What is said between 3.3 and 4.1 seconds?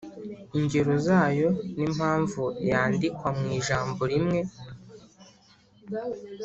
mu ijambo